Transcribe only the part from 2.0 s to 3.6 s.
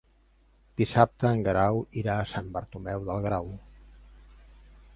irà a Sant Bartomeu del Grau.